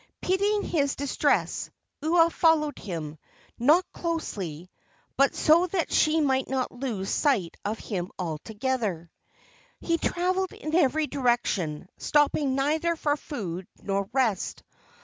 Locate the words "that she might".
5.67-6.49